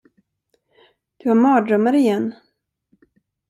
[1.17, 2.35] Du har mardrömmar igen.